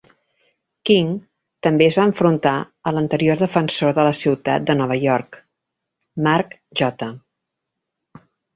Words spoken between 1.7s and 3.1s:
es va enfrontar a